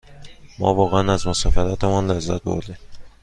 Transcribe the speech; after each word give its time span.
ما 0.59 0.71
واقعاً 0.73 1.13
از 1.13 1.27
مسافرتمان 1.27 2.11
لذت 2.11 2.43
بردیم. 2.43 2.77